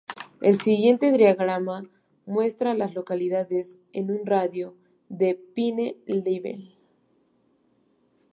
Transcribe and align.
El 0.41 0.59
siguiente 0.59 1.11
diagrama 1.15 1.87
muestra 2.25 2.71
a 2.71 2.73
las 2.73 2.95
localidades 2.95 3.77
en 3.93 4.09
un 4.09 4.25
radio 4.25 4.73
de 5.09 5.27
de 5.33 5.35
Pine 5.35 5.97
Level. 6.07 6.75